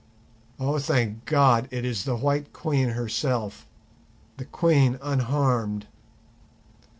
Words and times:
Oh, 0.59 0.79
thank 0.79 1.25
God, 1.25 1.67
it 1.69 1.85
is 1.85 2.05
the 2.05 2.15
White 2.15 2.53
Queen 2.53 2.89
herself, 2.89 3.67
the 4.37 4.45
Queen 4.45 4.97
unharmed! 4.99 5.85